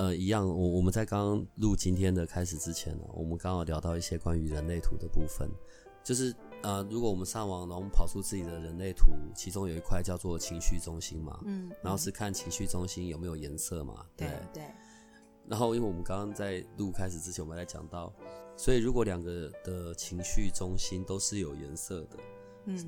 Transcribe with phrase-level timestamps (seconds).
[0.00, 5.46] 呃，一样，我我们在刚刚录今天的开始之前呢，我们刚好聊到一些关于人类图的部分，
[6.02, 14.62] 就是呃，如果我们上网，然后我们跑出自己的人类图，其中有一块叫做情绪中心嘛，嗯，然后是看情绪中心有没有颜色嘛，对对。
[15.46, 18.10] 然后，因为我们刚刚在录开始之前，我们在讲到，
[18.56, 22.16] 所以如果两个的情绪中心都是有颜色的。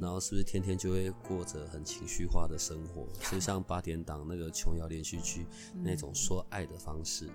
[0.01, 5.47] 然后是不是天天就会过着很情绪化的生活， 就像八点档那个琼瑶连续剧
[5.83, 7.29] 那种说爱的方式？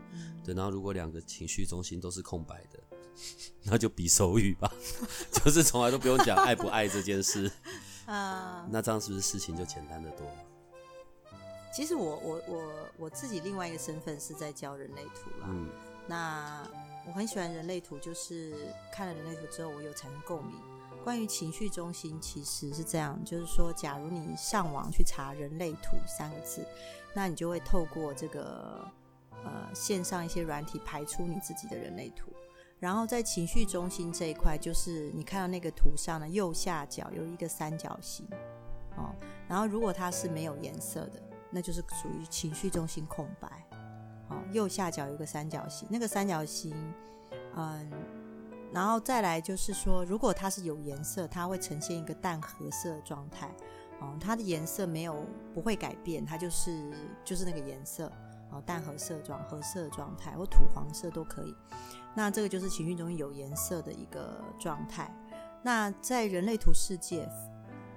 [0.46, 2.80] 对，然后如果两个情绪中心都是空白的，
[3.64, 4.72] 那就比手语吧，
[5.34, 7.52] 就是从来都不用讲爱不爱这件事
[8.06, 8.68] 啊。
[8.72, 10.26] 那这样是不是事情就简单的多？
[11.74, 12.64] 其实我我我
[12.98, 15.48] 我自己另外一个身份是在教人类图啦。
[15.48, 15.70] 嗯，
[16.08, 16.68] 那
[17.06, 20.56] 我很喜欢人类图，就是看了人类图之后，我有产生共鸣。
[21.08, 26.68] 关于情绪中心，其实是这样，就是说，假如你上网去查“人类图”三个字，
[27.14, 28.86] 那你就会透过这个
[29.32, 32.30] 呃线上一些软体排出你自己的人类图。
[32.78, 38.28] 然后在情绪中心这一块，就是你看到那个图上的右下角有一个三角形
[38.98, 39.16] 哦。
[39.48, 43.48] 然后如果它是没有颜色的，那就是属于情绪中心空白。
[44.28, 46.76] 哦，右下角有个三角形，那个三角形，
[47.56, 48.17] 嗯。
[48.74, 53.50] 然后再来就是说，如果它是有颜色，它会呈现一个淡褐色状态，
[54.02, 56.92] 哦，它的颜色没有不会改变，它就是
[57.24, 58.12] 就是那个颜色，
[58.52, 61.56] 哦，淡褐色状、褐色状态或土黄色都可以。
[62.14, 65.10] 那这个就是情绪中有颜色的一个状态。
[65.64, 67.28] 那在人类图世界，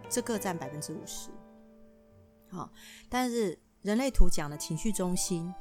[0.08, 1.30] 这个占百分之五十，
[2.48, 2.70] 好，
[3.08, 5.52] 但是人类图讲的情绪中心，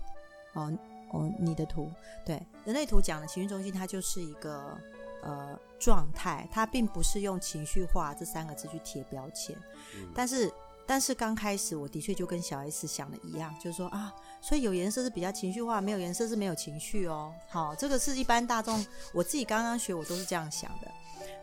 [0.53, 0.72] 哦
[1.12, 1.91] 哦，你的图
[2.24, 4.80] 对人类图讲的情绪中心，它就是一个。
[5.22, 9.56] 呃，状态，它并不是用情绪化这三个字去贴标签，
[10.13, 10.52] 但是，
[10.85, 17.34] 但是刚开始我的确就跟小 S 想的一样，就是说啊，所以有颜色是比较情绪化，没有颜色是没有情绪哦。
[17.50, 20.91] 好，这个是一般大众，我自己刚刚学，我都是这样想的。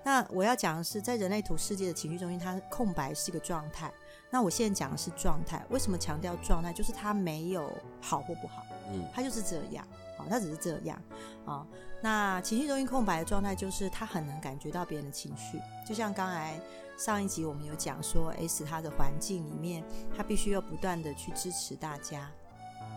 [0.03, 3.93] 那我要讲的是，在人类图世界的情绪中心，它空白是一个状态。
[4.31, 6.73] 那我现在讲的是状态，为什么强调状态？
[6.73, 7.71] 就是它没有
[8.01, 9.87] 好或不好，嗯，它就是这样。
[10.17, 11.01] 好，它只是这样
[11.45, 11.67] 啊。
[12.07, 15.61] 那情绪中心空白的状态，就是他很能感觉到别人的情绪。
[15.85, 16.57] 就像刚才
[16.97, 19.83] 上一集我们有讲说，S 他的环境里面，
[20.17, 22.31] 他必须要不断的去支持大家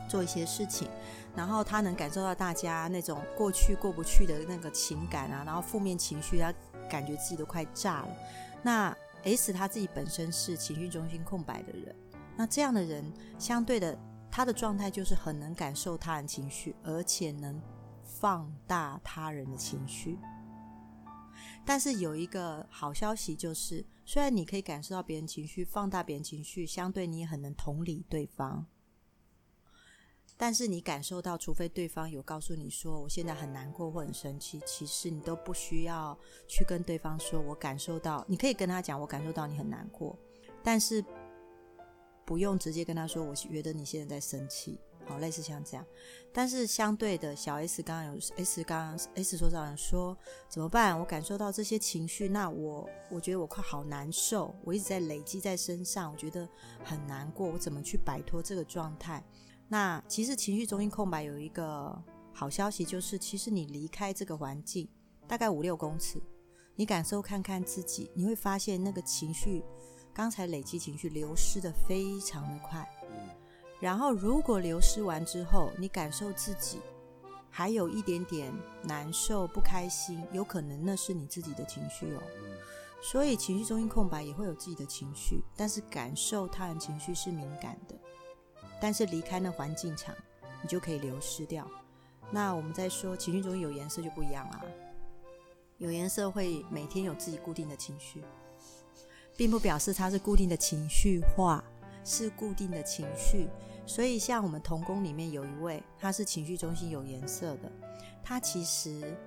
[0.08, 0.88] 做一些事情，
[1.36, 6.54] 然后他能感受到大家那种过去过不去的那个情感啊，然后负面情绪，他
[6.88, 8.10] 感觉自己都快炸了。
[8.62, 11.96] 那 S 他自己本身是情绪中心空白的人，
[12.38, 13.98] 那这样的人相对的。
[14.32, 17.60] 他的状态就是很能感受他人情绪，而且能
[18.20, 20.18] 放大他人的情绪。
[21.66, 28.66] 但是有一个好消息就是，虽然你可以感受到别人情绪，放大别人情绪，相对你也很能同理对方。
[30.38, 40.18] 但是你感受到，除非对方有告诉你说我现在很难过或很生气，其实你都不需要去跟对方说，我感受到，你可以跟他讲，我感受到你很难过，
[40.64, 41.04] 但是。
[42.26, 45.86] 不用直接跟他说，我觉得你现在在生气，好，类似像这样。
[46.32, 50.16] 但是相对的，小 S 刚刚有 S 刚刚 S 所长说
[50.48, 50.98] 怎么办？
[50.98, 56.48] 我感受到这些情绪，那我我觉得我快好难受，我一直在累积在身上，我觉得
[56.84, 59.24] 很难过，我怎么去摆脱这个状态？
[59.68, 62.00] 那其实情绪中心空白有一个
[62.32, 64.88] 好消息，就是其实你离开这个环境
[65.28, 66.22] 大概五六公尺，
[66.76, 69.64] 你感受看看自己，你会发现那个情绪。
[70.12, 72.86] 刚才累积情绪流失的非常的快，
[73.80, 76.80] 然后如果流失完之后，你感受自己
[77.50, 82.22] 还有一点点难受、不开心，有可能那是你自己的情绪哦。
[83.02, 87.96] 所以情绪中心空白也会有自己的情绪，但是感受他人情绪是敏感的。
[88.82, 90.14] 但是离开那环境场，
[90.62, 91.66] 你就可以流失掉。
[92.30, 94.62] 那我们在说情绪中有颜色就不一样啦，
[95.78, 98.22] 有颜色会每天有自己固定的情绪。
[99.38, 101.64] 并不表示它是固定的情绪化，
[102.04, 103.48] 是固定的情绪。
[103.90, 107.72] 所以，像我们童工里面有一位，他是情绪中心有颜色的，
[108.24, 109.18] 他其实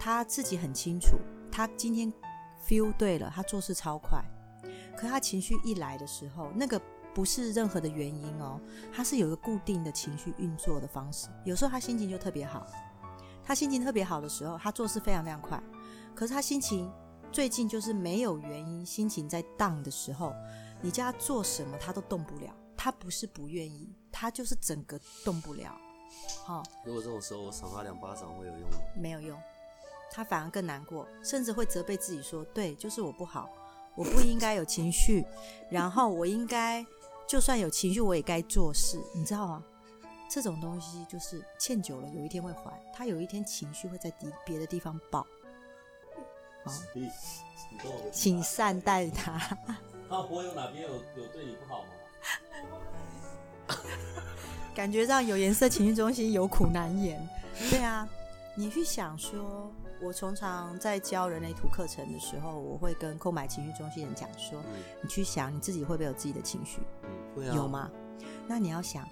[0.00, 1.16] 他自己很清楚，
[1.48, 2.12] 他今天
[2.66, 4.20] feel 对了，他做事超快。
[4.96, 6.82] 可他情绪一来的时候，那个
[7.14, 8.60] 不是任何的原因哦，
[8.92, 11.28] 他是有一个固定的情绪运作的方式。
[11.44, 12.66] 有时候他心情就特别好，
[13.44, 15.62] 他心情特别好的时候，他做事非常非常快。
[16.16, 16.90] 可是他心情
[17.30, 20.34] 最近就是没有原因，心情在荡的时候，
[20.82, 22.52] 你叫他做什么他都动不了。
[22.82, 25.76] 他不是不愿意，他就是整个动不了。
[26.44, 28.78] 好，如果这种时候我赏他两巴掌会有用吗？
[28.94, 29.40] 没有用，
[30.10, 33.48] 他反而更难过，甚至会责备自己说：“对，就是我不好，
[33.94, 35.24] 我不应该有情绪，
[35.70, 36.84] 然后我应该
[37.26, 39.64] 就算有情绪，我也该做事。”你知道吗？
[40.28, 42.80] 这种东西就是欠久了，有一天会还。
[42.92, 45.26] 他有一天情绪会在别别的地方爆。
[46.64, 46.72] 好，
[48.12, 49.38] 请善待他。
[50.08, 51.88] 他我有哪边有有对你不好吗？
[54.74, 57.28] 感觉上有颜色情绪中心有苦难言。
[57.70, 58.08] 对啊，
[58.54, 64.62] 你去想说，我通常在教人类图课程的时候，我会跟购买情绪中心人讲说，
[65.02, 66.80] 你去想你自己会不会有自己的情绪？
[67.36, 67.90] 嗯，有吗？
[68.46, 69.06] 那你要想，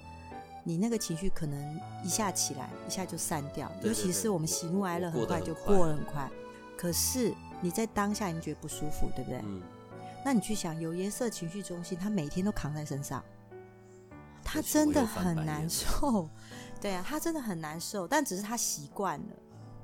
[0.65, 6.31] 你那个情绪可能一下起来，一下就散掉，尤其是我们喜怒哀乐很快就过了很快。
[6.77, 9.41] 可是你在当下你觉得不舒服，对不对？
[9.45, 9.61] 嗯。
[10.25, 13.23] 那你去想，有颜色情绪中心，他每天都扛在身上。
[14.51, 16.29] 他真的很难 受，
[16.81, 19.37] 对啊，他真的很难受，但只是他习惯了。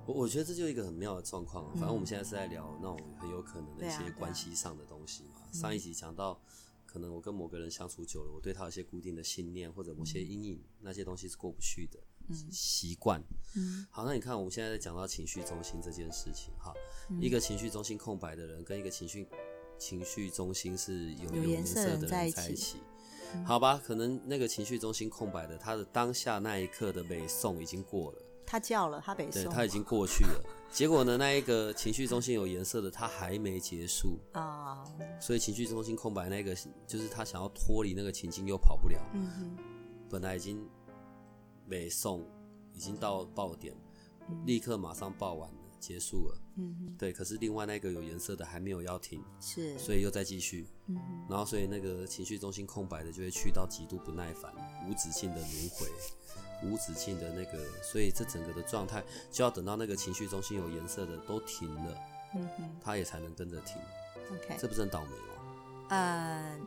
[0.07, 1.71] 我我觉得这就一个很妙的状况。
[1.73, 5.41] 反正我们现在是在聊那种很有可能的一些关系上的东西嘛。
[5.53, 6.41] 上一集讲到，
[6.87, 11.99] 可能我跟某个人相处久了，我对他有些固定的信念或者某些阴影，那些东西是过不去的
[12.51, 13.23] 习惯。
[13.57, 16.73] 嗯，好，那你看我们现在在讲到情绪中心这件事情，哈，
[17.21, 19.27] 一个情绪中心空白的人跟一个情绪
[19.79, 22.79] 情绪中心是有有颜色的人在一起。
[23.47, 28.19] 好吧，可能那个情绪中心空白的，他的当下那一刻的北宋已经过了。
[28.47, 30.45] 他叫了，他北宋，对他已经过去了。
[30.71, 34.85] 结果呢，那一个情绪中心有颜色的，他还没结束啊。
[35.21, 36.55] 所以情绪中心空白那个，
[36.87, 39.01] 就是他想要脱离那个情境又跑不了。
[39.15, 39.57] 嗯哼，
[40.11, 40.69] 本来已经
[41.69, 42.23] 北宋
[42.75, 43.75] 已经到爆点，
[44.45, 46.39] 立刻马上爆完了，结束了。
[46.57, 50.97] 嗯，对，可是另外那个有颜色的还没有要停，是，所以又再继续，嗯，
[51.29, 54.51] 然后所以那个情绪中心空白的就会去到极度不耐烦、
[54.89, 55.87] 无止境的轮回、
[56.65, 61.99] 无止境的那个，所以这整个的状态就要等到那个情绪中心有颜色的都停了，
[62.35, 63.77] 嗯哼，他也才能跟着停
[64.33, 65.89] ，OK，这不是很倒霉吗？
[65.91, 66.59] 呃，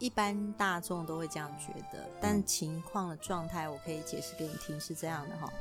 [0.00, 5.52] 一般大众都会这样觉得，但情况的状态我可以解释给你听，是这样的哈。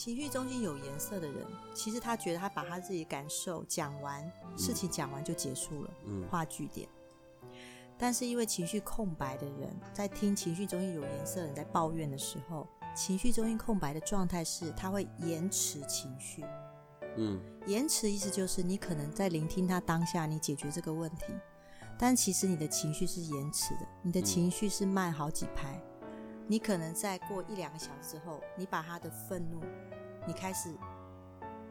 [0.00, 5.90] 情绪中心有颜色的人，其实他觉得他把他自己感受讲完，事情讲完就结束了，
[6.30, 6.88] 画句点。
[7.98, 12.66] 但是因为情绪空白的人，在听情绪中心有颜色的人在抱怨的时候，
[12.96, 16.42] 情绪中心空白的状态是他会延迟情绪。
[17.18, 21.26] 嗯，延迟意思就是你可能在聆听他当下，你解决这个问题，
[21.98, 25.78] 但其实你的情绪是延迟的，你的情绪是慢好几拍。
[26.50, 29.60] 你可能在过一两个小时之后，你把他的愤怒，
[30.26, 30.76] 你开始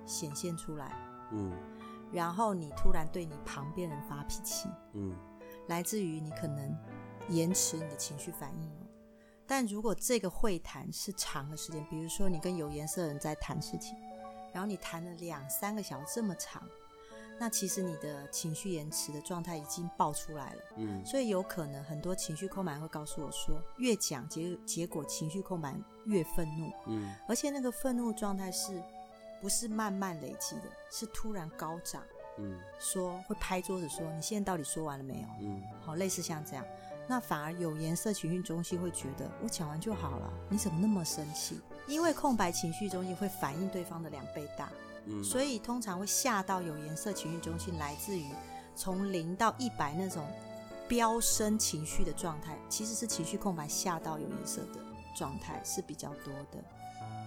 [0.05, 0.95] 显现出来，
[1.33, 1.51] 嗯，
[2.13, 5.13] 然后你突然对你旁边人发脾气，嗯，
[5.67, 6.73] 来自于你可能
[7.27, 8.87] 延迟你的情绪反应了。
[9.45, 13.97] 但如果这个会谈是长的时间，比如说你跟有颜色的人在谈事情，
[14.53, 16.63] 然后你谈了两三个小时这么长。
[17.39, 25.73] 那其实你的情绪延迟的状态已经爆出来了，嗯，所以有可能很多情绪空白会告诉我说，越讲结结果情绪空白
[26.05, 28.83] 越愤怒，嗯，而且那个愤怒状态是
[29.41, 32.03] 不是慢慢累积的，是突然高涨，
[32.37, 35.27] 嗯，说会拍桌子说你现在到底说完了没有？
[35.39, 36.65] 嗯，好，类似像这样，
[37.07, 41.61] 那反而有颜色情绪中心会觉得我讲完就好了，你怎么那么生气？
[41.87, 44.69] 因为空白情绪中心会反映对方的两倍大。
[45.23, 48.25] 所以通常会吓到有颜色情绪中心，来自于
[48.75, 50.25] 从零到一百那种
[50.87, 54.79] 飙升情绪的状态，其实是情绪空白吓到有颜色的
[55.15, 56.63] 状态是比较多的。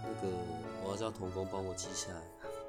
[0.02, 0.36] 那个
[0.84, 2.20] 我要叫童工帮我记下来，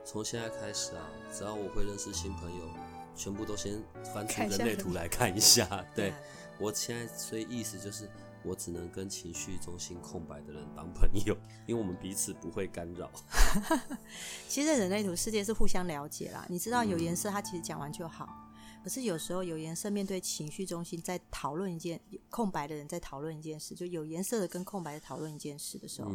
[0.03, 2.65] 从现在开始啊，只要我会认识新朋友，
[3.15, 3.81] 全部都先
[4.13, 5.85] 翻出人类图来看一下。
[5.95, 6.13] 对
[6.59, 8.09] 我现在，所以意思就是。
[8.45, 11.35] 我只能跟情绪中心空白的人当朋友，
[11.65, 13.09] 因为我们彼此不会干扰。
[14.47, 18.27] 其实人类图世界是互相了解啦，你知道有颜色，他其实讲完就好。
[18.83, 21.97] 可是有时候有颜色面对情绪中心在讨论一件
[22.29, 26.11] 空白的人在讨论一件事，就有颜色的跟空白的讨论一件事的时候，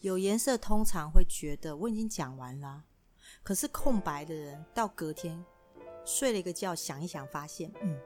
[0.00, 2.82] 有颜色通常会觉得我已经讲完了，
[3.44, 5.44] 可是空白的人到隔天
[6.04, 7.96] 睡了一个觉，想一想发现，嗯，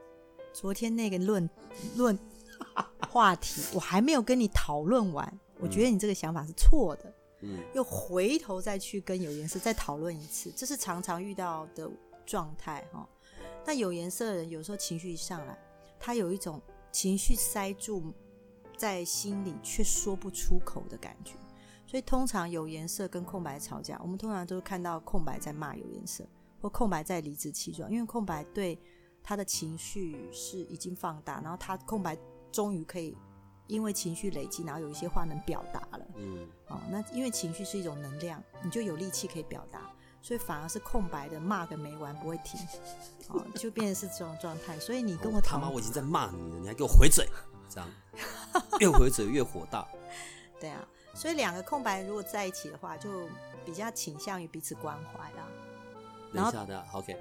[0.53, 1.49] 昨天那个论
[1.95, 2.15] 论。
[3.09, 7.13] 话题我还没有跟你讨论完，我觉得你这个想法是错的。
[7.41, 11.89] 嗯，又回头再去跟有颜色再讨论一次，这是常常遇到的
[12.25, 13.07] 状态哈。
[13.65, 15.57] 那有颜色的人有时候情绪一上来，
[15.99, 18.13] 他有一种情绪塞住
[18.77, 21.33] 在心里却说不出口的感觉。
[21.85, 26.25] 所以通常有颜色跟空白吵架，我们通常都看到空白在骂有颜色，
[26.61, 28.79] 或空白在理直气壮，因为空白对
[29.21, 32.17] 他的情绪是已经放大，然后他空白
[32.53, 33.17] 终于可以
[33.67, 36.05] 因为情绪累积，然后有一些话能表达了。
[36.15, 39.81] 嗯，哦，那因为情绪是一种能量，你就有力气可以表达。
[40.21, 42.57] 所以反而是空白的骂个没完不会停，
[43.27, 44.79] 哦，就变成是这种状态。
[44.79, 47.27] 所以你跟我他妈我已经在骂你了，你还给我回嘴，
[47.67, 47.89] 这样
[48.79, 49.85] 越回嘴越火大。
[50.61, 53.09] 对啊，所以两个空白如果在一起的话，就
[53.65, 55.45] 比较倾向于彼此关怀啦。
[56.33, 57.17] 等一下，等下，OK，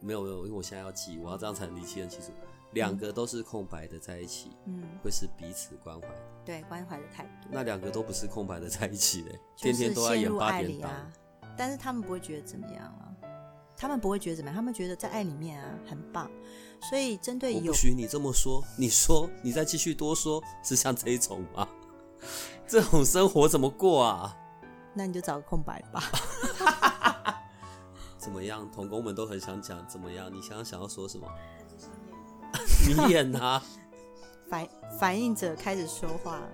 [0.00, 2.32] 没有没有，因为我现在要记，我要这样才能理清很清楚。
[2.72, 6.06] 两个都是空白的在一起，嗯，会是彼此关怀。
[6.44, 7.48] 对，关怀的态度。
[7.50, 10.90] 那两个都不是空白的在一起嘞，天天都在演八点档。
[11.56, 13.12] 但是他们不会觉得怎么样啊，
[13.76, 16.30] 他们不会觉得怎么样，他们觉得在爱里面啊很棒，
[16.80, 21.68] 所以针对有不许你这么说，你说你再继续多说，是像这一种吗？
[22.66, 24.34] 这种生活怎么过啊？
[24.94, 26.02] 那你就找个空白吧。
[28.16, 28.68] 怎么样？
[28.72, 30.32] 童工们都很想讲怎么样？
[30.32, 31.28] 你想想想要说什么？
[32.86, 33.62] 你演啊！
[34.48, 36.40] 反反应者开始说话。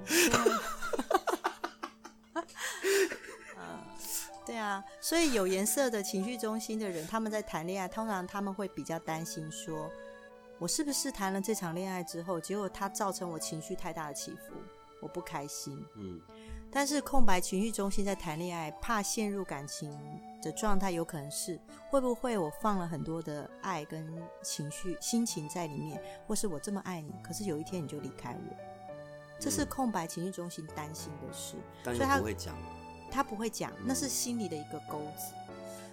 [4.46, 9.90] 对啊，所以有颜色的情绪中心的人，他们在谈恋爱，通常他们会比较担心，说
[10.58, 14.54] 我是不是谈了这场恋爱之后，结果它造成我情绪太大的起伏，
[15.02, 15.84] 我不开心。
[15.96, 16.18] 嗯，
[16.70, 19.90] 但是空白情绪中心在谈恋爱，怕陷入感情
[20.42, 21.58] 的状态，有可能是
[21.90, 24.06] 会不会我放了很多的爱跟
[24.42, 28.56] 情绪、心情在里面，或是我这么爱你，可是有一天你就离开我，
[29.38, 32.54] 这是空白情绪中心担心的事，所以他不会讲。
[33.10, 35.32] 他不会讲，那是心里的一个钩子，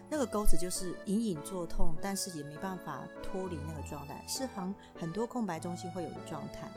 [0.10, 6.70] 那个钩子就是隐隐作痛，但是也没办法脱离那个状态，是很很多空白中心会有的状态。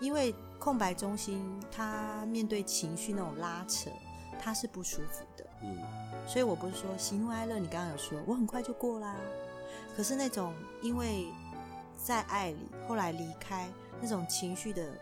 [0.00, 3.90] 因为空白中心他面对情绪那种拉扯，
[4.40, 5.31] 他是不舒服的。
[5.62, 5.78] 嗯，
[6.26, 9.16] 所以我不是说喜怒哀乐，你刚刚有说我很快就过啦，
[9.96, 11.26] 可是那种因为
[11.96, 14.92] 在爱里后来离开那种情绪的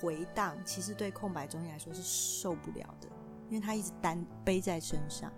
[0.00, 3.08] 回荡，其实对空白中心来说是受不了的。
[3.48, 5.28] 因为他一直担背在身上，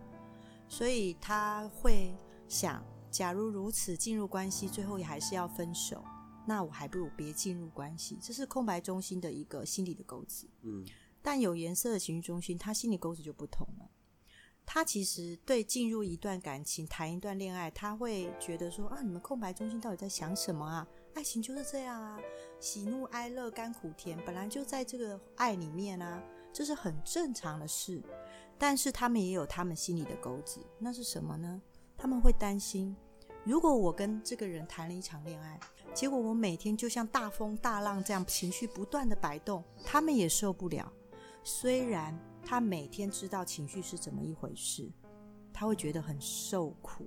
[0.68, 2.14] 所以他会
[2.46, 6.04] 想：假如如此进入关系，最后也还是要分手，
[6.44, 8.18] 那我还不如别进入关系。
[8.20, 10.46] 这是空白中心的一个心理的钩子。
[10.60, 10.84] 嗯，
[11.22, 13.88] 但有颜色的情绪中心，他心理钩子就不同了。
[14.64, 20.86] 他其实对进入一段感情、谈一段恋爱，他会觉得说：啊，你们空白中心到底在想什么啊？
[21.14, 22.18] 爱情就是这样啊，
[22.58, 26.22] 喜怒哀乐、甘苦甜，本来就在这个爱里面啊。
[26.54, 28.02] 这是很正常的事，
[28.58, 31.62] 但是他们也有他们心里的钩子，那是什么呢？
[31.96, 32.94] 他们会担心，
[33.42, 35.58] 如果我跟这个人谈了一场恋爱，
[35.94, 40.92] 结果我每天就像大风大浪这样情绪不断的摆动，他们也受不了。
[41.42, 44.90] 虽然他每天知道情绪是怎么一回事，
[45.52, 47.06] 他会觉得很受苦，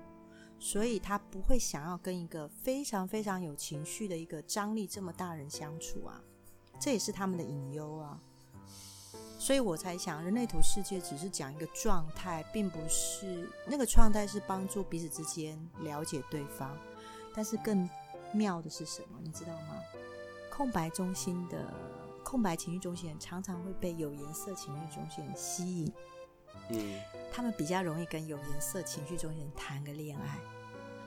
[0.60, 6.22] 所以他不会想要跟一个非常非常有情绪的一个张力这么大人相处啊，
[6.80, 8.20] 这也是他们的隐忧啊。
[9.38, 16.76] 所以我才想，人类图世界只是讲一个状态，并不是那个状态是帮助彼此之间了解对方。
[17.36, 17.88] 但是更
[18.34, 19.20] 妙的是什么？
[19.22, 19.82] 你知道吗？
[20.50, 21.72] 空白中心的
[22.26, 25.94] 空白情绪中心人常常会被有颜色情绪中心人吸引。
[26.70, 27.00] 嗯，
[27.32, 30.40] 他们比较容易跟有颜色情绪中心人谈个恋爱，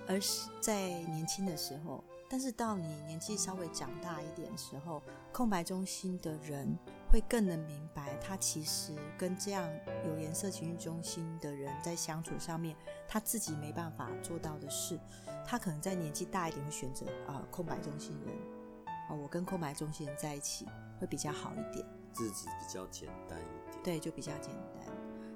[0.07, 2.03] 而是在年轻的时候。
[2.31, 6.79] 但是到你年纪稍微长大一点的时候，空白中心的人
[7.11, 9.67] 会更能明白，他其实跟这样
[10.07, 12.77] 有颜色情绪中心的人在相处上面，
[13.09, 15.01] 他自己没办法做到的事，
[15.45, 18.37] 他可能在年纪大一点会选择啊空白中心人，
[19.09, 20.67] 啊我跟空白中心人在一起
[21.01, 21.87] 会比较好一点，
[22.19, 24.87] 日子比较简单一点，对，就比较简单。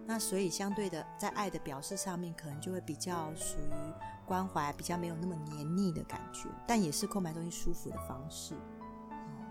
[0.05, 3.93] 那所以相对的，在爱的表示上面，可能就会比较属于
[4.26, 8.55] 关怀，比较没有那么黏腻的感觉，但也是空白中心舒服的方式。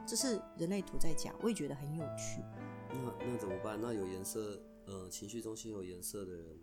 [0.05, 2.41] 这是人类图在讲，我也觉得很有趣。
[2.89, 3.79] 那那怎么办？
[3.81, 6.59] 那有颜色，呃，情绪中心有颜色的人，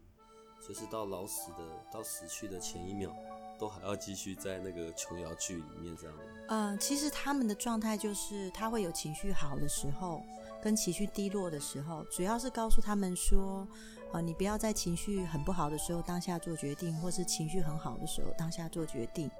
[0.60, 3.10] 就是到老死的，到死去的前一秒，
[3.58, 6.16] 都还要继续在那个琼瑶剧里面这样。
[6.48, 10.22] 嗯，其实他们的状态就是他会有情绪好的时候。
[10.60, 13.64] 跟情绪低落的时候，主要是告诉他们说，
[14.12, 19.30] 呃，你不要在情绪很不好的时候当下做决定，或是情绪很好的时候当下做决定。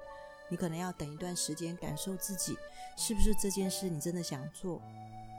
[0.47, 2.57] 你可能要等一段时间，感受自己
[2.95, 4.81] 是不是这件事你真的想做，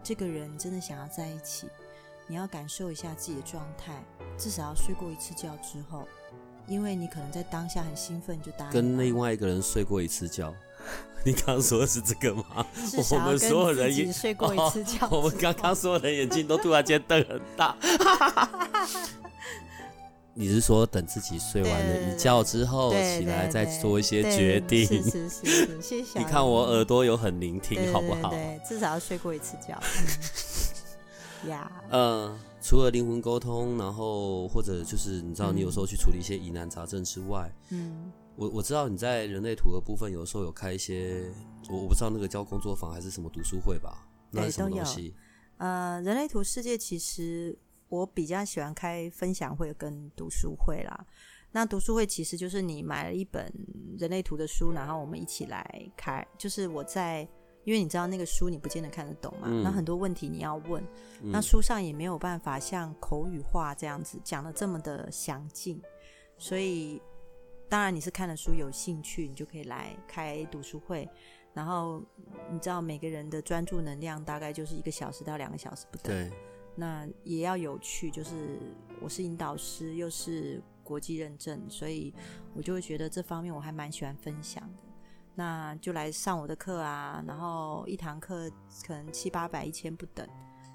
[0.05, 1.67] 这个人真的想要在一起。
[2.27, 4.05] 你要感受一下自己的状态，
[4.37, 6.07] 至少要睡过一次觉之后，
[6.71, 8.71] 因为你可能在当下很兴奋就答应。
[8.71, 10.55] 跟另外一个人睡过一次觉。
[11.27, 12.65] 你刚刚说的是这个吗？
[13.11, 15.07] 我们所有人也睡过一次觉。
[15.11, 17.77] 我们刚刚所有人眼睛都突然间瞪很大。
[20.33, 24.87] 你是说等自己睡完了一觉之后起来再做一些决定？
[24.87, 26.19] 是是是，谢谢。
[26.21, 28.31] 你看我耳朵有很聆听，好不好？
[28.31, 29.79] 对，至少要睡过一次觉。
[31.51, 31.71] 呀。
[31.91, 41.33] 嗯，除了灵魂沟通，然后或者就是你知道，你有时候去处理一些疑难杂症之外，嗯，我我知道你在人类图的部分，有时候有开一些，
[41.69, 44.07] 我我不知道那个叫工作坊还是什么读书会吧？
[44.31, 45.15] 那是什么东西？
[45.59, 47.59] 呃，人类图世界其实。
[47.91, 51.07] 我比较喜欢开分享会跟读书会啦。
[51.51, 53.53] 那读书会其实就是你买了一本
[53.99, 56.25] 人类图的书，然后我们一起来开。
[56.39, 57.29] 就是我在，
[57.65, 60.83] 因为你知道那个书你不见得看得懂嘛，那很多问题你要问，
[61.23, 65.81] 那书上也没有办法像口语化这样子讲的这么的详尽。
[66.39, 67.01] 所以
[67.69, 71.09] 当然你是看了书有兴趣，你就可以来开读书会。
[71.53, 72.01] 然后
[72.51, 76.33] 你知道每个人的专注能量大概就是一个小时到两个小时不等。
[76.77, 78.59] 那也要有趣，就是
[79.01, 82.15] 我是引导师，又是国际认证，所以
[82.55, 84.83] 我就会觉得这方面我还蛮喜欢分享的。
[85.41, 88.47] 那就来上我的课啊，然后一堂课
[88.87, 90.29] 可能七八百、一千不等，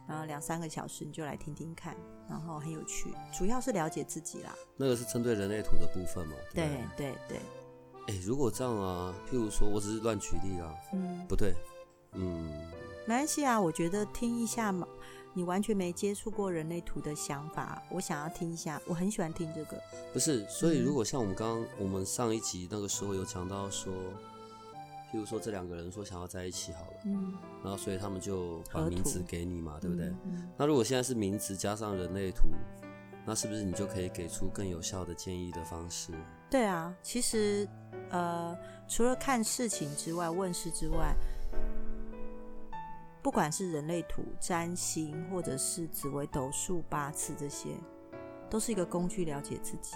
[0.07, 1.95] 然后两三个小时你就来听听看，
[2.27, 4.55] 然后很有趣，主要是了解自己啦。
[4.75, 6.33] 那个是针对人类图的部分吗？
[6.51, 6.67] 对
[6.97, 7.39] 对对。
[8.07, 11.53] 哎，如果这样啊，譬如说我只是乱举例啦，嗯，不对，
[12.13, 12.51] 嗯，
[13.05, 14.87] 没关系啊，我觉得听一下嘛。
[15.35, 18.81] 你完全没接触过人类图的想法，我想要听一下。
[18.87, 19.79] 我很喜欢听这个。
[20.11, 23.93] 不是，所以如果像我们刚刚我们上一集那个时候有讲到说，
[25.11, 27.33] 譬如说这两个人说想要在一起好了，嗯，
[27.63, 30.13] 然后所以他们就把名字给你嘛，对不对？
[30.57, 32.49] 那如果现在是名字加上人类图，
[33.25, 36.11] 那是不是你就可以给出更有效的建议的方式？
[36.49, 37.67] 对啊，其实
[38.09, 38.57] 呃，
[38.87, 41.15] 除了看事情之外，问事之外。
[43.23, 47.69] 不管是人类图、占星，或者是紫微斗数、八字这些，
[48.51, 49.95] 都是一个工具，了解自己。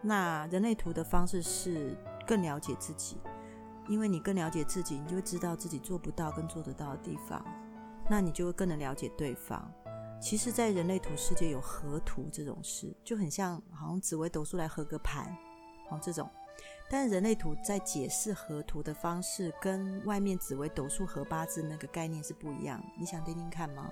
[0.00, 3.16] 那人类图的方式是更了解自己，
[3.88, 7.44] 因为你更了解自己，你就会知道自己做不到跟做得到的地方，
[8.08, 9.70] 那你就会更能了解对方。
[10.20, 15.36] 其实，在人类图世界有合图这种事，就很像好像紫微斗数来合个盘，
[15.88, 16.28] 好这种。
[16.90, 22.82] 但人类图在解释合图的方式，跟外面紫微斗数合八字那个概念是不一样。
[22.98, 23.88] 你想听听看吗？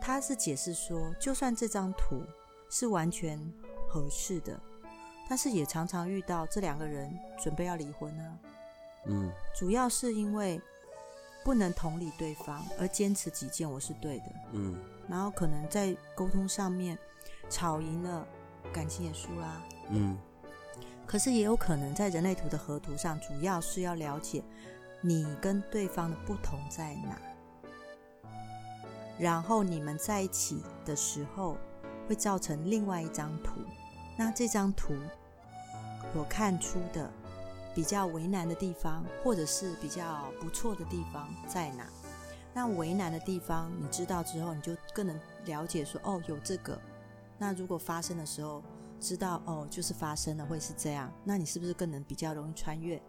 [0.00, 2.22] 他是解释说，就算这张图
[2.70, 3.38] 是完全
[3.88, 4.58] 合适的，
[5.28, 8.38] 但是也常常遇到这两个人准备要离婚啊。
[9.06, 10.60] 嗯，主要是因为
[11.44, 14.24] 不能同理对方，而坚持己见，我是对的。
[14.52, 14.76] 嗯，
[15.08, 16.98] 然后可能在沟通上面
[17.48, 18.26] 吵赢了，
[18.72, 19.62] 感情也输啦。
[19.90, 20.18] 嗯。
[21.06, 24.42] 可是也有可能在人类图的合图上，主要是要了解
[25.00, 27.16] 你跟对方的不同在哪，
[29.16, 31.56] 然后你们在一起的时候
[32.08, 33.60] 会造成另外一张图。
[34.18, 34.94] 那这张图
[36.12, 37.08] 我看出的
[37.76, 41.86] 比较为难的地方，或者是比较不错的地方在哪？
[42.54, 46.80] 那为难的地方你知道之后，你就更能了解说哦，有这个。
[47.36, 48.62] 那如果发生的时候，
[48.98, 53.00] 知道哦，就是发生了会是这样，那你是不是更能比较容易穿越？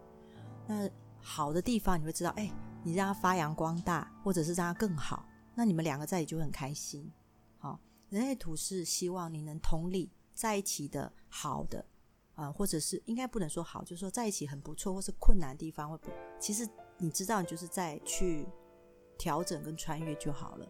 [0.66, 0.86] 那
[1.18, 2.52] 好的地方你会知道，哎，
[2.84, 7.10] 你让它发扬光大，或者是让它更好，那你们两个在一起就很开心。
[7.56, 11.86] 好，人类图是希望你能同理在一起的好的
[12.38, 18.46] 啊，或者是应该不能说好，就是说在一起很不错，或是困难的地方会不，其实你知道，你就是在去
[19.18, 20.66] 调整跟穿越就好了。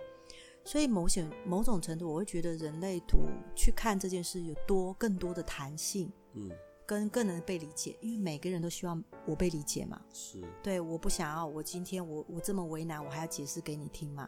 [0.65, 3.19] 所以某些某种程度，我会觉得人类图
[3.55, 6.51] 去看这件事有多更多的弹性，嗯，
[6.87, 10.01] 跟更能被理解，因为每个人都希望我被理解嘛。
[10.11, 14.27] 是，对，我不想要我今天我我这么为难，我还要解释给你听嘛？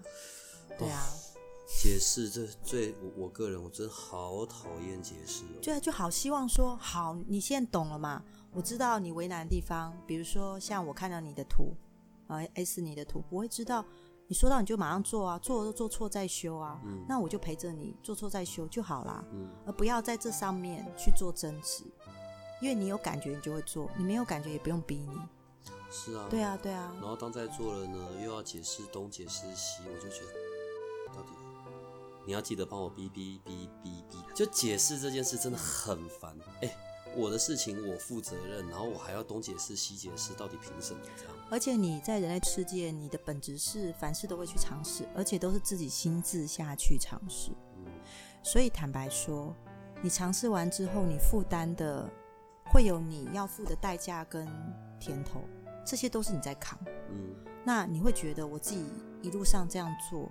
[0.78, 1.02] 对啊，
[1.78, 8.22] 解释这最我我个人我真的好讨厌解释，对啊，就好希望说好，你现在懂了嘛？
[8.52, 11.74] 我知道你为难的地方，比如说像我看到你的图
[12.26, 13.84] 啊，S 你的图，我会知道。
[14.26, 19.24] 你说到你就马上做啊，做都做错再修啊，那我就陪着你做错再修就好啦，
[19.66, 21.82] 而不要在这上面去做争执，
[22.60, 25.18] 因为你有感觉你就会做，你没有感觉也不用逼你。
[25.90, 26.92] 是啊，对啊，对啊。
[27.00, 30.32] 然后当在做了呢，又要解释东解释西，我就觉得
[32.30, 36.32] 你要记得帮我哔哔哔哔哔，就解释这件事真的很烦。
[36.62, 36.72] 哎，
[37.16, 41.34] 我的事情我负责任，然后我还要东解释西解释，到底凭什么这样？
[41.50, 47.50] 而且你在人类世界，你的本质是凡事都会去尝试，而且都是自己亲自下去尝试。
[48.44, 49.52] 所以坦白说，
[50.00, 52.08] 你尝试完之后，你负担的
[52.66, 54.46] 会有你要付的代价跟
[55.00, 55.40] 甜头。
[55.84, 56.78] 这些都是你在扛。
[57.10, 58.84] 嗯，那你会觉得我自己
[59.20, 60.30] 一路上这样做，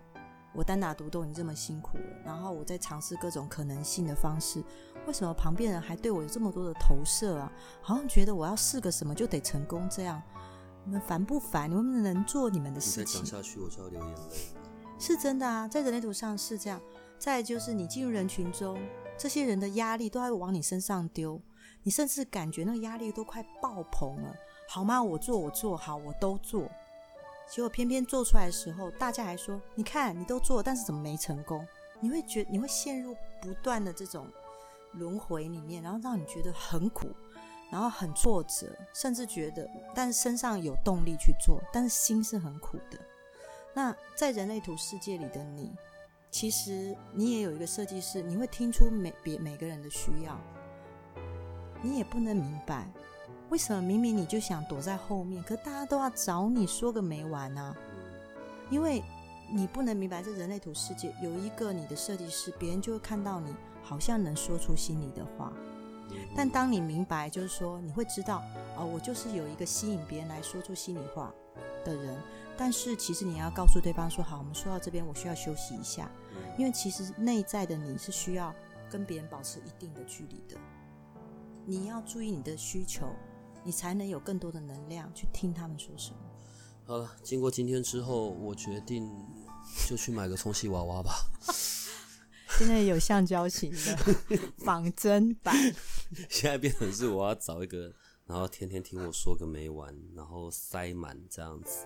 [0.53, 4.63] 我单打独斗，你这么辛苦了，然后我在尝试各种可能性的方式，
[5.05, 7.51] 为什么旁边人还对我有这么多的投射啊？
[7.81, 10.21] 好像觉得我要试个什么就得成功这样，
[10.83, 11.69] 你们烦不烦？
[11.69, 13.21] 你们能做你们的事情？
[13.23, 14.35] 再讲下去我就要流眼泪。
[14.97, 16.81] 是真的啊，在人类图上是这样。
[17.17, 18.81] 再就是你进入人群中，
[19.17, 21.41] 这些人的压力都要往你身上丢，
[21.83, 24.33] 你甚至感觉那个压力都快爆棚了。
[24.69, 25.03] 好吗？
[25.03, 26.69] 我做，我做好，我都做。
[27.49, 31.67] 结果偏偏做出来的时候，大家还说：“你看，你都做，但是怎么没成功？”
[31.99, 34.27] 你会觉，你会陷入不断的这种
[34.93, 37.09] 轮回里面，然后让你觉得很苦，
[37.71, 42.97] 然后很挫折，甚至觉得，但是身上有动力去做，但是心是很苦的。
[43.73, 45.73] 那在人类图世界里的你，
[46.31, 50.39] 其实你也有一个设计师，你会听出每别每个人的需要，
[51.81, 52.87] 你也不能明白。
[53.49, 57.75] 为什么明明你就想躲在后面，可大家都要找你说个没完呢？
[58.69, 59.03] 因为
[59.51, 65.51] 你不能明白，这人类图世界有一个你的设计师，别人就会看到你好像能说出心里的话。
[66.35, 68.43] 但当你明白，就是说你会知道，
[68.77, 71.33] 哦，我就是有一个吸引别人来说出心里话
[71.83, 72.15] 的人。
[72.55, 76.11] 但是其实你要告诉对方说，好，我们说到这边，我需要休息一下，
[76.57, 78.53] 因为其实内在的你是需要
[78.91, 80.59] 跟别人保持一定的距离的。
[81.65, 83.07] 你要注意你的需求。
[83.63, 86.17] 你才能有更多的能量去听他们说什么。
[86.85, 89.07] 好了，经过今天之后，我决定
[89.87, 91.13] 就去买个充气娃娃吧。
[92.57, 94.15] 现在有橡胶型的
[94.57, 95.55] 仿真版。
[96.27, 97.93] 现在变成是我要找一个，
[98.25, 101.85] 然后天天听我说个没完，然后塞满这样子。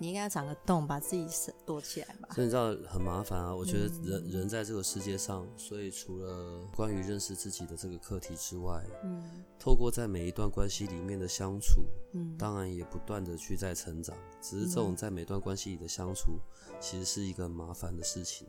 [0.00, 1.26] 你应该要长个洞，把自己
[1.66, 2.28] 躲起来吧。
[2.32, 3.52] 所以你知道很麻烦啊。
[3.52, 14.16] 我觉得人人在这个世界上，所以除了关于认识自己的这个课题之外，嗯，透过在每一段关系里面的相处，嗯，当然也不断的去在成长。
[14.40, 16.38] 只是这种在每段关系里的相处，
[16.78, 18.46] 其实是一个麻烦的事情。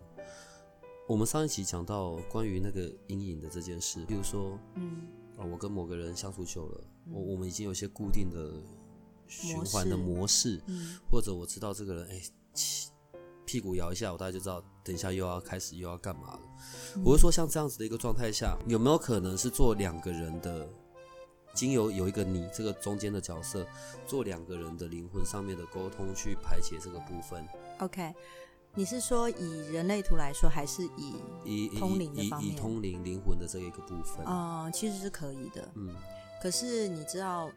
[1.08, 8.54] 我们上一集讲到关于那个阴影的这件事，比如说，嗯，啊，我跟某个人相处久了，我我们已经有些固定的。
[9.30, 10.62] 循环的模式，
[11.10, 12.22] 或者我知道这个人，哎，
[13.46, 16.40] 屁股摇一下，我大概就知道，等一下又要开始又要干嘛了。
[17.06, 20.68] 我是说，像这样子的一个状态下，有没有可能是做两个人的，
[21.54, 23.66] 经由有一个你这个中间的角色，
[24.06, 27.48] 做两个人的灵魂上面的沟通，去排解这个部分
[27.80, 28.14] ？OK，
[28.76, 31.16] 你是说以人类图来说，还是以
[31.46, 32.54] 以通灵的方面？
[32.54, 35.72] 以通灵灵魂的这一个部分啊，其实是可以的。
[35.76, 35.96] 嗯，
[36.42, 37.50] 可是你知道。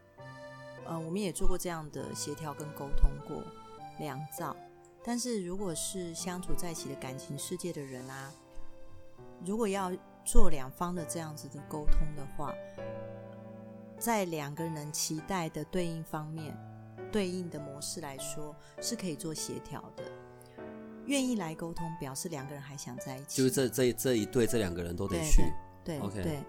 [0.85, 3.43] 呃，我们也做过这样的协调跟沟通过，
[3.99, 4.55] 良造。
[5.03, 8.31] 但是如果是相处在一起的感情世界的人啊，
[9.45, 9.91] 如果要
[10.23, 12.53] 做两方的这样子的沟通的话，
[13.99, 16.57] 在两个人期待的对应方面，
[17.11, 20.03] 对应的模式来说，是可以做协调的。
[21.05, 23.37] 愿意来沟通，表示两个人还想在一起。
[23.37, 25.43] 就是这这这一对，这两个人都得去。
[25.83, 26.43] 对，OK。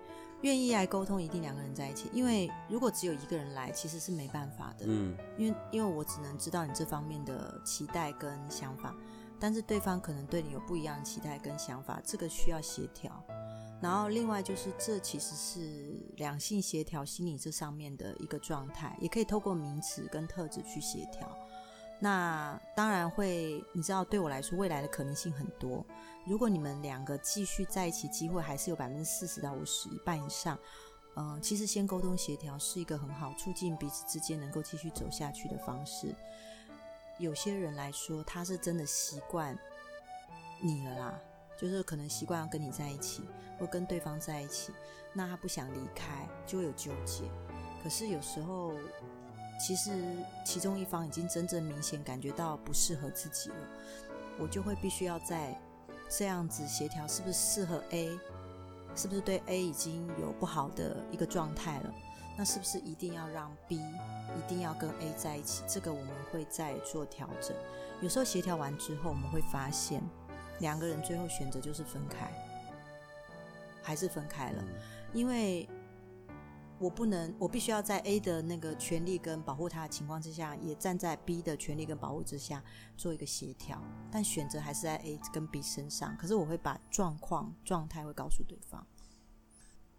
[0.44, 2.10] 愿意来沟通，一定两个人在一起。
[2.12, 4.84] 因为如果只有一个人来，其实是没办法的。
[4.86, 8.94] 嗯，因为因为我只能知道你这方面的期待跟想法，
[9.40, 13.10] 但是对方可能对你有不一样的期待跟想法，这个需要协调。
[13.80, 21.26] 然后另外就是，这其实是两性协调心理这上面的一个状态，也可以透过名词跟特质去协调。
[22.04, 25.82] 那当然会，你知道，对我来说，未来的可能性很多。
[26.26, 30.58] 如果你们两个继续在一起，机会还是有百分之四十到五十，一半以上。
[31.16, 36.14] 嗯，其实先沟通协调是一个很好促进彼此之间能够继续走下去的方式。
[37.18, 39.58] 有些人来说，他是真的习惯
[40.60, 41.18] 你了啦，
[41.56, 43.22] 就是可能习惯要跟你在一起，
[43.58, 44.74] 或跟对方在一起，
[45.14, 47.24] 那他不想离开，就会有纠结。
[47.82, 48.74] 可是有时候，
[49.58, 49.92] 其实
[50.44, 53.56] 其中一方已经真正明显感觉到不适合自己了，
[54.38, 55.58] 我就会必须要在。
[56.06, 58.10] 这样子协调是不是适合 A？
[58.94, 61.94] 是不是对 A 已经有不好的一个状态了？
[62.36, 65.64] 那是不是一定要让 B 一定要跟 A 在一起？
[65.66, 67.56] 这个我们会再做调整。
[68.02, 70.02] 有时候协调完之后，我们会发现
[70.58, 72.30] 两个人最后选择就是分开，
[73.82, 74.62] 还是分开了，
[75.14, 75.66] 因为。
[76.78, 82.62] 我不能，我必须要在 A 的那个权利跟保护他的情况之下，也站在 B 的权利跟保护之下
[82.96, 86.16] 做一个协调，但选择还是在 A 跟 B 身上。
[86.16, 88.84] 可是我会把状况、状态会告诉对方。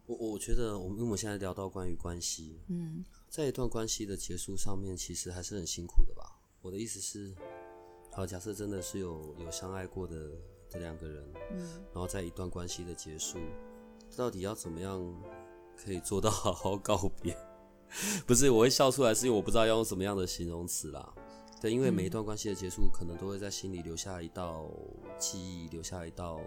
[0.05, 6.38] 我我觉得，我们因为我们现在聊到关于关系，嗯，在一段关系的结束上面，其实还是很辛苦的吧。
[6.61, 7.33] 我的意思是，
[8.11, 10.29] 好，假设真的是有有相爱过的
[10.69, 11.57] 的两个人，嗯，
[11.93, 13.39] 然后在一段关系的结束，
[14.15, 15.01] 到底要怎么样？
[15.75, 17.38] 可以做到好好告别，
[18.25, 21.13] 不是，我会笑出来，是因为我不知道要用什么样的形容词啦。
[21.61, 24.69] 对，因为每一段关系的结束，可能都会在心里留下一道
[25.17, 26.39] 记忆，留下一道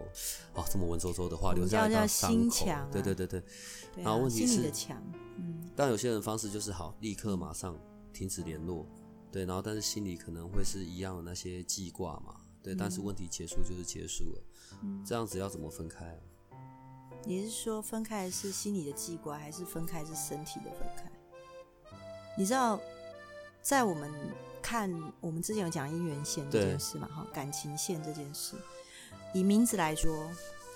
[0.55, 2.67] 哦，这么文绉绉的话，留下一道伤口。
[2.93, 3.43] 对对对对。
[3.97, 5.03] 然后问题是，的墙，
[5.37, 5.69] 嗯。
[5.75, 7.77] 但有些人方式就是好，立刻马上
[8.13, 8.87] 停止联络。
[9.33, 12.37] 对，然后但是心里可能会是一样的那些记挂嘛。
[12.63, 14.43] 对，但是问题结束就是结束了。
[14.83, 15.03] 嗯。
[15.05, 16.21] 这样子要怎么分开啊？
[17.25, 21.11] 你是说分开是心理的记挂，还是分开是身体的分开？
[22.37, 22.79] 你知道，
[23.63, 24.13] 在我们。
[24.61, 28.55] 看，我们之前有讲姻缘线这件事嘛，哈，感情线这件事。
[29.33, 30.29] 以名字来说，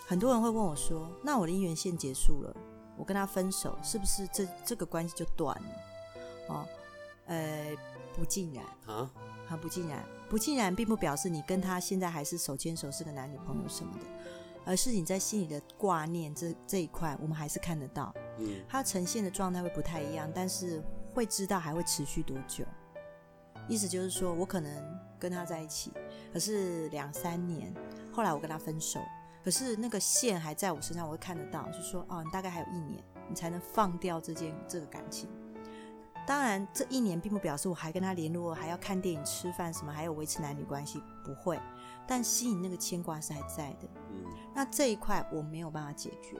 [0.06, 2.56] 很多人会问我说：“那我的姻缘线结束了，
[2.96, 5.68] 我跟他分手，是不是这这个关系就断了？”
[6.48, 6.66] 哦，
[7.26, 7.76] 呃，
[8.14, 9.10] 不尽然啊，
[9.46, 14.06] 啊，不尽然，不尽然，并不表示你跟他现在还是手牵手，是个男女朋友什么的，
[14.64, 18.14] 而是你在心里的挂念这这一块，我们还是看得到。
[18.38, 20.82] 嗯，它呈现的状态会不太一样，但是
[21.14, 22.64] 会知道还会持续多久。
[23.68, 25.92] 意思就是说，我可能跟他在一起，
[26.32, 27.72] 可是两三年，
[28.12, 28.98] 后来我跟他分手，
[29.44, 35.28] 可是那个线还在我身上，我会看得到，就说哦，你大概还有一年，你才能放掉这件这个感情。
[36.26, 41.58] 当然，这一年并不表示我还跟他联络，还要看电影、吃饭什么，还有维持男女关系，不会。
[42.06, 43.88] 但吸引那个牵挂是还在的。
[44.10, 46.36] 嗯，那这一块我没有办法解决，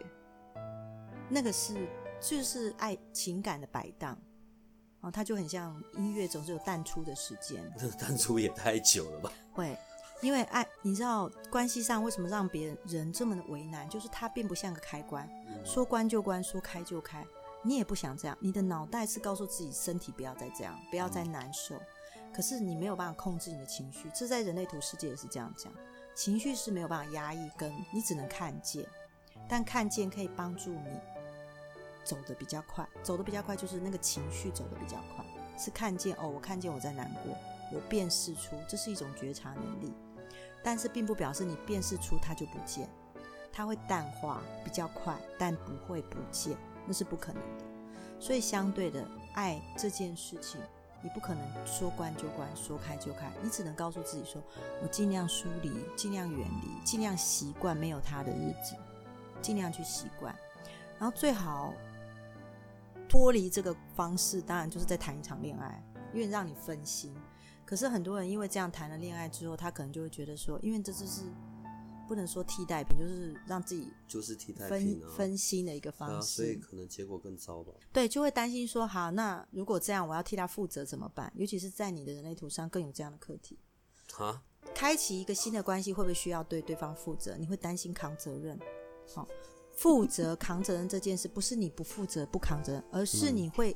[1.28, 1.88] 那个是
[2.20, 4.18] 就是爱情感的摆荡。
[5.00, 7.60] 哦，它就很像音乐，总是有淡出的时间。
[7.76, 9.32] 这淡出也太久了吧？
[9.52, 9.76] 会，
[10.20, 13.88] 因为爱，你知道关系上为什么让别人人这么的为难？
[13.88, 15.28] 就是它并不像个开关，
[15.64, 17.26] 说关就关，说开就开。
[17.64, 21.74] 你也不想这样，你的脑袋是告诉自己身体不要再这样，不要再难受。
[22.34, 25.72] 可是你没有办法控制你的情绪，这在人类图世界也是这样讲，
[26.14, 28.84] 情绪是没有办法压抑，跟你只能看见，
[29.48, 31.00] 但看见可以帮助你。
[32.04, 35.24] 走的比较快，走的比较快就是那个情绪走的比较快，
[35.56, 37.32] 是看见哦，我看见我在难过，
[37.72, 39.92] 我辨识出，这是一种觉察能力，
[40.64, 42.88] 但是并不表示你辨识出它就不见，
[43.52, 46.56] 它会淡化比较快，但不会不见，
[46.88, 47.64] 那是不可能的。
[48.18, 50.60] 所以相对的，爱这件事情，
[51.02, 54.42] 你不可能说关就关，说开就开，你只能告诉自己说，
[54.82, 58.76] 我尽量疏离，尽量远离，尽量习惯没有他的日子，
[59.40, 60.34] 尽量去习惯，
[60.98, 61.72] 然后最好。
[63.08, 65.84] 脱离这个方式，当然就是在谈一场恋爱，
[66.14, 67.14] 因为让你分心。
[67.62, 71.24] 可是很多人因为这样谈了恋爱之后，他可能就会觉得说，因为这就是
[72.08, 77.72] 不能说替代品，就是让自己就是替代分分心的一个方式，所以可能结果更糟吧。
[77.92, 81.32] 对，就会担心说，好，那如果这样，我要替他负责怎么办？
[81.36, 83.58] 尤其是在你的人类图上更有这样的课题。
[84.18, 84.42] 啊，
[84.74, 87.36] 开启一个新的关系，会不会需要对对方负责？
[87.36, 88.58] 你会担心扛责任？
[89.14, 89.26] 好。
[89.74, 93.74] 负责扛责任这件事，不是你不负责不扛责任，而是你会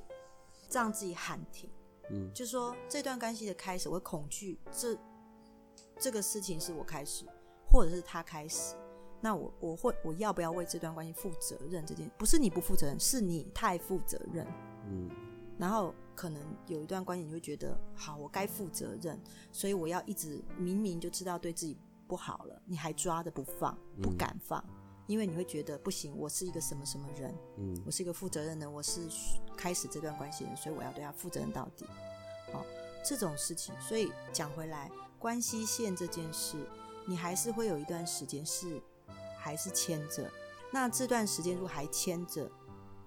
[0.71, 1.71] 让自己喊停。
[2.11, 4.97] 嗯，就说这段关系的开始，我恐惧这
[5.99, 7.25] 这个事情是我开始，
[7.77, 8.75] 或者是他开始，
[9.21, 11.85] 那我我会我要不要为这段关系负责任？
[11.85, 14.47] 这件不是你不负责任，是你太负责任。
[14.87, 15.11] 嗯，
[15.59, 19.21] 然后可能有一段关系，你会觉得好，我该负责任，
[19.53, 21.77] 所以我要一直明明就知道对自己
[22.09, 24.65] 不好了，你还抓着不放，不敢放。
[25.07, 29.03] 因为你会觉得不行，我是一个什么什么人，嗯，我是一个负责任的，我是
[29.55, 31.85] 开始这段关系的人，所以我要对他负责任到底。
[32.53, 32.65] 好，
[33.05, 36.57] 这种事情，所以讲回来，关系线这件事，
[37.07, 38.81] 你还是会有一段时间是
[39.39, 40.31] 还是牵着。
[40.73, 42.51] 那这段时间如果还牵着，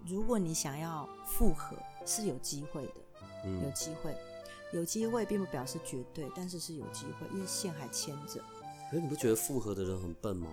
[0.05, 3.01] 如果你想要复合，是有机会的，
[3.45, 4.15] 嗯有机会，
[4.71, 8.41] 有机会，并不表示绝对，但是是有机会，因为线还牵着。
[8.89, 10.49] 可是你不觉得复合的人很笨吗？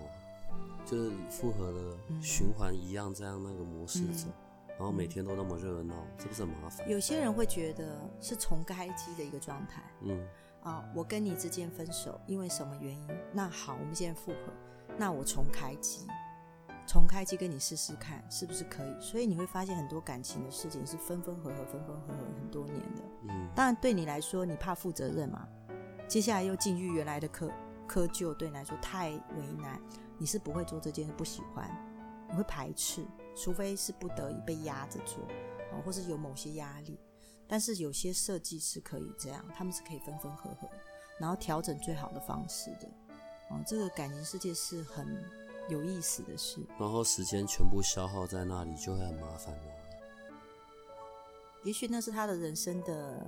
[0.85, 4.27] 就是复合的循环一样，这样那个模式走，
[4.69, 6.89] 然后每天都那么热闹，这不是很麻烦？
[6.89, 9.83] 有些人会觉得是重开机的一个状态。
[10.01, 10.25] 嗯，
[10.67, 13.07] 啊，我跟你之间分手，因为什么原因？
[13.31, 14.51] 那好，我们现在复合，
[14.97, 16.05] 那我重开机，
[16.85, 18.93] 重开机跟你试试看是不是可以？
[18.99, 23.01] 所以你会发现很多感情的事情是分分合合，分分合合很多年的。
[23.29, 25.47] 嗯，当然对你来说，你怕负责任嘛？
[26.05, 27.49] 接下来又进入原来的科
[27.87, 29.81] 科臼，对你来说太为难。
[30.17, 31.69] 你是不会做这件事，不喜欢，
[32.29, 35.23] 你会排斥，除非是不得已被压着做，
[35.71, 36.99] 哦，或是有某些压力。
[37.47, 40.69] 但是有些设计是可以这样，他们是可以分分合合，
[41.19, 42.87] 然后调整最好的方式的。
[43.49, 45.23] 哦，这个感情世界是很
[45.69, 46.59] 有意思的事。
[46.77, 49.63] 然后时间全部消耗在那里，就会很麻烦了。
[51.63, 53.25] 也许那是他的人生的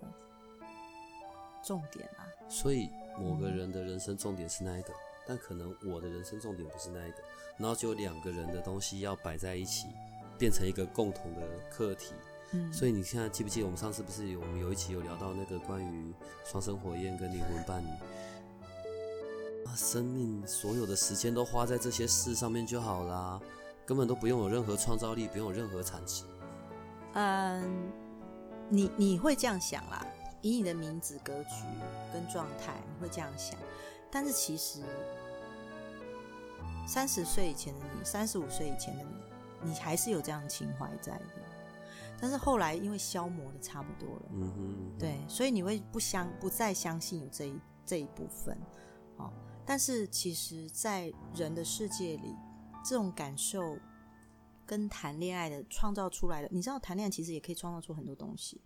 [1.63, 2.27] 重点啊。
[2.49, 4.93] 所以某个人的人生重点是那一个。
[5.27, 7.17] 但可能我的人生重点不是那一个，
[7.55, 9.87] 然后就两个人的东西要摆在一起，
[10.39, 12.15] 变成一个共同的课题，
[12.51, 17.87] 嗯，所以你现在记不记得我们上次不是有我们有一期有聊到那个关于双生火焰跟灵魂伴侣
[19.67, 23.39] 啊，生命所有的时间都花在这些事上面就好啦，
[23.85, 26.23] 根本都不用有任何创造力，不用有任何产值。
[27.13, 27.91] 嗯，
[28.67, 30.03] 你你会这样想啦，
[30.41, 31.63] 以你的名字格局
[32.11, 33.59] 跟状态，你会这样想，
[34.09, 34.81] 但是其实
[36.87, 39.03] 三十岁以前的你，三十五岁以前的
[39.61, 41.25] 你，你还是有这样情怀在的。
[42.21, 48.57] 但是后来因为消磨的差不多了，嗯哼，对，所以你会不相不再相信有这一这一部分，
[49.17, 49.31] 哦。
[49.65, 52.35] 但是其实，在人的世界里，
[52.83, 53.77] 这种感受
[54.65, 58.61] 跟谈恋爱的创造出来的，你知道，谈恋爱其实也可以创造出很多东西。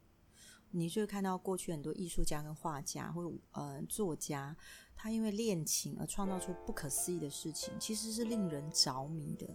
[0.76, 4.58] 你就会看到过去很多艺术家跟画家或呃作家，
[4.96, 9.46] 他因为恋情而创造出不可思议的事情，其实是令人着迷的。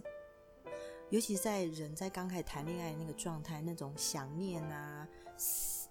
[1.09, 5.07] 尤其在人在刚开始谈恋爱那个状态，那种想念啊，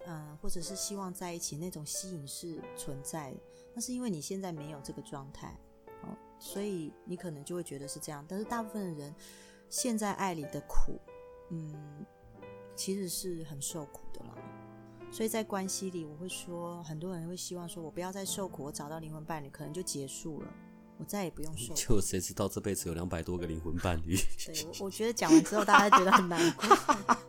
[0.07, 3.37] 嗯，或者是希望在一起那种吸引是存在的。
[3.75, 5.57] 那是因为你现在没有这个状态，
[6.03, 8.25] 哦，所以你可能就会觉得是这样。
[8.29, 9.15] 但是大部分的人
[9.69, 11.01] 现在爱里的苦，
[11.51, 12.07] 嗯，
[12.77, 14.35] 其实是很受苦的啦。
[15.11, 20.49] 所以在关系里，我会说，很多人会希望说，我不要再受苦，我找到灵魂伴侣，可能就结束了。
[20.99, 24.17] 我再也不用说，就谁知道这辈子有两百多个灵魂伴侣？
[24.45, 26.77] 对，我我觉得讲完之后大家觉得很难过。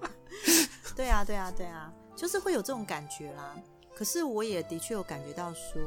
[0.96, 3.56] 对啊，对啊，对啊，就是会有这种感觉啦。
[3.96, 5.82] 可是我也的确有感觉到说，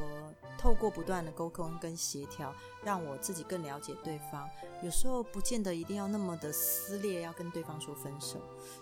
[0.57, 4.49] 透过不断的沟通跟协调，让我自己更了解对方。
[4.83, 8.41] 有时候不见得一定要那么的撕裂，要跟对方说分手。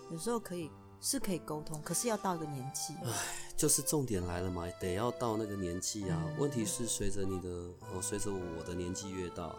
[0.09, 0.69] 有时候可以。
[1.01, 3.11] 是可以沟通，可是要到一个年纪，唉，
[3.57, 6.23] 就是重点来了嘛，得要到那个年纪啊。
[6.37, 7.49] 问题是随着你的，
[7.91, 9.51] 哦，随着我的年纪越大，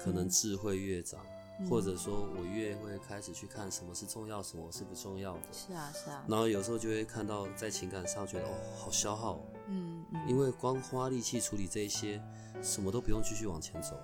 [0.00, 1.24] 可能智慧越长，
[1.70, 5.42] 或者说我越会开始去看什么是重要，什么是不重要的。
[5.52, 6.24] 是啊，是啊。
[6.26, 9.40] 然后有时候就会看到在情感上觉得哦，好消耗。
[9.68, 10.28] 嗯嗯。
[10.28, 12.20] 因为光花力气处理这些，
[12.60, 13.96] 什么都不用继续往前走。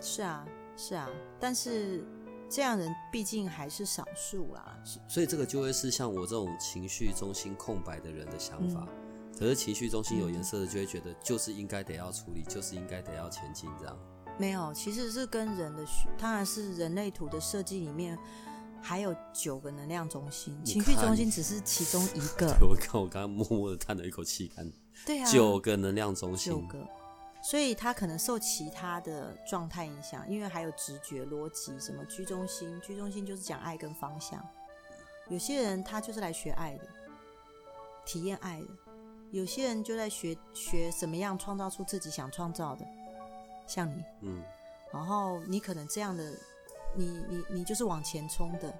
[0.00, 0.44] 是啊，
[0.76, 1.08] 是啊，
[1.38, 2.04] 但是。
[2.48, 4.78] 这样人毕竟还是少数啦，
[5.08, 8.86] 所以这个就会是像我这种情绪中心空白的人的想法。
[9.38, 13.98] 可是情绪中心有颜色的，就会觉得就是应该得要处理，就是应该得要前进，这样。
[14.38, 15.84] 没有，其实是跟人的，
[16.18, 18.18] 当然是人类图的设计里面
[18.80, 22.46] 还有九个能量中心，情绪中心只是其中一个。
[22.62, 24.70] 我看 我刚刚默默的叹了一口气，看，
[25.04, 26.78] 对啊，九个能量中心，九个。
[27.48, 34.44] 所以他可能受其他的状态影响，因为还有直觉、逻辑，什么居中心，居中心就是讲爱跟方向。
[35.28, 36.88] 有些人他就是来学爱的，
[38.04, 38.66] 体验爱的；
[39.30, 42.84] 有些人就在学学怎么样创造出自己想创造的，
[43.64, 44.42] 像你，嗯。
[44.92, 46.32] 然后你可能这样的，
[46.96, 48.76] 你你你就是往前冲的，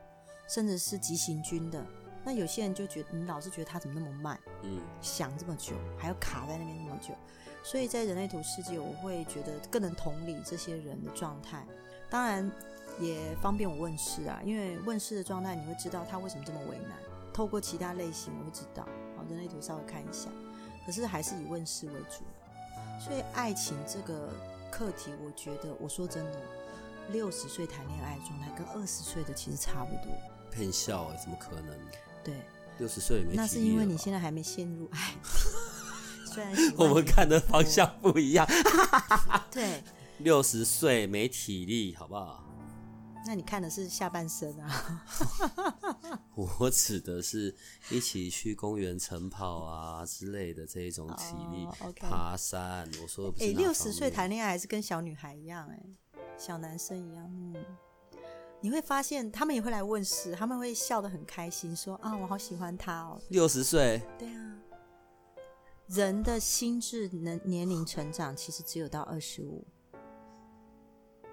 [0.48, 1.86] 甚至是急行军的。
[2.24, 7.14] 那有些人就觉得你老是觉得他怎么那么慢，嗯，想这么久，还要卡在那边那么久。
[7.68, 11.66] 所以在人类图世界，我会觉得更能同理这些人的状态，
[12.08, 12.48] 当然
[13.00, 16.92] 也方便我问世啊，因为问世的状态你会知道他为什么这么为难。
[17.34, 18.84] 透过其他类型我会知道，
[19.16, 20.30] 好，人类图稍微看一下，
[20.86, 22.22] 可是还是以问世为主。
[23.00, 24.32] 所以爱情这个
[24.70, 26.40] 课题，我觉得我说真的，
[27.10, 30.14] 六十岁谈恋爱的状态跟二十岁的其实差不多。
[30.52, 31.76] 骗笑，怎么可能？
[32.22, 32.42] 对，
[32.78, 35.14] 六十岁没那是因为你现在还没陷入爱。
[36.76, 38.46] 我们看的方向不一样。
[39.50, 39.82] 对，
[40.18, 42.42] 六十岁没体力，好不好？
[43.28, 45.04] 那你看的是下半身啊？
[46.36, 47.52] 我指的是
[47.90, 51.66] 一起去公园晨跑啊之类的这一种体力，
[51.98, 52.88] 爬山。
[53.02, 55.82] 我说，哎，六十岁谈恋爱还是跟小女孩一样，哎，
[56.38, 57.24] 小男生一样。
[57.28, 57.56] 嗯，
[58.60, 63.20] 你会发现他们也会来问事，他们会笑得很开心，说啊，我好喜欢他哦。
[63.30, 64.00] 六十岁？
[64.16, 64.52] 对啊。
[65.88, 69.64] 人的心智能年龄成长其实只有到二十五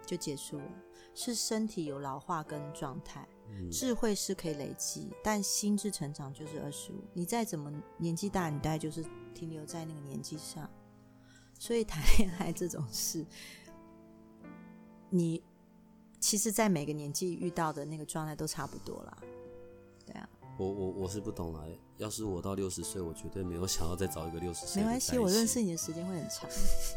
[0.06, 0.72] 就结束了，
[1.16, 3.28] 是身体有老化跟状态，
[3.72, 7.04] 智慧是可以累积，但心智成长就是二十五。
[7.14, 10.70] 你再怎么年纪大，你大概就是停留在那个年纪上。
[11.58, 13.26] 所以谈恋爱这种事，
[15.10, 15.42] 你
[16.20, 19.18] 其实，在每个年纪遇到的那个状态都差不多啦。
[20.06, 20.30] 对啊。
[20.58, 21.66] 我我我是不懂了。
[21.98, 24.82] 要是我到六十岁，我绝对没有想要再找一个六十岁。
[24.82, 26.50] 没关系，我认识你的时间会很长。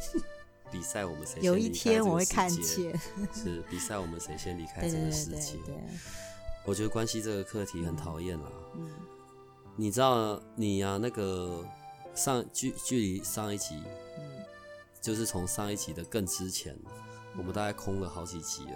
[0.72, 2.98] 比赛我们谁有一天我会看见。
[3.32, 5.58] 是比赛我们谁先离开这个世界。
[6.64, 8.50] 我觉得关系这个课题很讨厌啦。
[8.74, 8.90] 嗯。
[9.76, 10.98] 你知道你呀？
[11.00, 11.64] 那个
[12.14, 13.76] 上距距离上一集，
[14.18, 14.44] 嗯，
[15.00, 16.76] 就是从上一集的更之前，
[17.36, 18.72] 我们大概空了好几集了。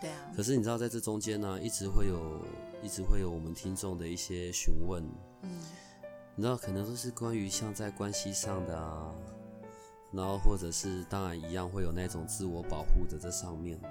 [0.00, 0.16] 对啊。
[0.34, 2.40] 可是你知道，在这中间呢，一直会有。
[2.84, 5.02] 一直会有我们听众的一些询问，
[5.40, 5.58] 嗯，
[6.36, 9.10] 你知道可能都是关于像在关系上的啊，
[10.12, 13.88] 然后或者是当然一样会有那种自我保护的这上面的。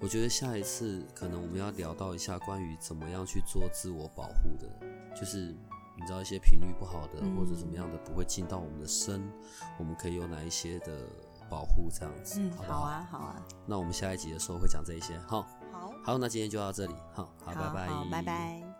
[0.00, 4.68] 我觉得下一次可能我们要聊到一下关于怎么样去做自我保护的，
[5.16, 5.54] 就是
[5.96, 9.28] 你知道一些频率不好的或者怎么样的不会进到我们的身，
[9.76, 11.06] 我们可以有哪一些的
[11.50, 12.78] 保护这样子，好不好？
[12.78, 13.46] 好啊，好啊。
[13.66, 15.48] 那我们下一集的时候会讲这一些，好，好，
[16.04, 18.71] 好，那今天就到这里，好，好，拜拜，拜拜。